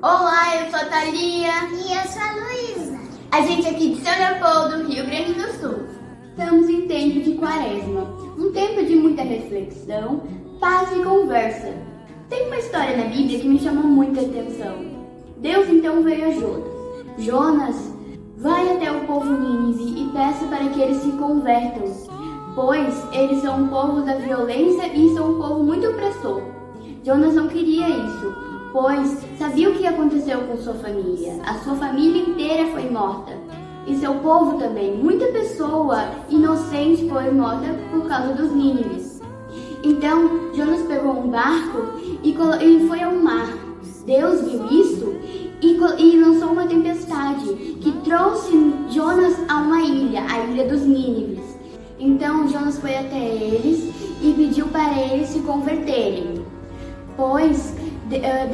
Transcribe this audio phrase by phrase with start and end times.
[0.00, 1.50] Olá, eu sou a Thalia.
[1.72, 3.00] E eu sou a Luísa.
[3.32, 5.88] A gente é aqui de São Leopoldo, Rio Grande do Sul.
[6.30, 8.02] Estamos em tempo de quaresma,
[8.38, 10.22] um tempo de muita reflexão,
[10.60, 11.74] paz e conversa.
[12.28, 14.76] Tem uma história na Bíblia que me chamou muita atenção.
[15.38, 16.64] Deus então veio a Jonas.
[17.18, 17.94] Jonas,
[18.36, 21.92] vai até o povo Nínive e peça para que eles se convertam,
[22.54, 26.40] pois eles são um povo da violência e são um povo muito opressor.
[27.02, 28.47] Jonas não queria isso,
[28.80, 31.40] pois sabia o que aconteceu com sua família.
[31.44, 33.32] A sua família inteira foi morta.
[33.88, 34.94] E seu povo também.
[34.96, 39.20] Muita pessoa inocente foi morta por causa dos nínives.
[39.82, 43.52] Então Jonas pegou um barco e foi ao mar.
[44.06, 45.16] Deus viu isso
[45.60, 48.52] e, e lançou uma tempestade que trouxe
[48.90, 51.58] Jonas a uma ilha, a ilha dos Nínives.
[51.98, 56.46] Então Jonas foi até eles e pediu para eles se converterem
[57.18, 57.74] pois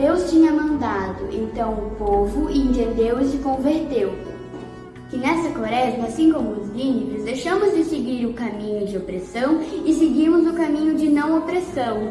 [0.00, 1.28] Deus tinha mandado.
[1.32, 4.12] Então o povo entendeu e se converteu.
[5.10, 9.94] Que nessa quaresma, assim como os nínives, deixamos de seguir o caminho de opressão e
[9.94, 12.08] seguimos o caminho de não opressão.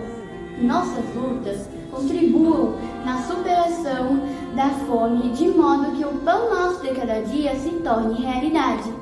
[0.61, 4.21] Nossas lutas contribuam na superação
[4.55, 8.93] da fome, de modo que o pão nosso de cada dia se torne realidade.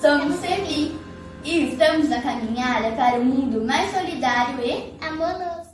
[0.00, 0.92] Somos Semi
[1.44, 5.67] e estamos na caminhada para um mundo mais solidário e amoroso.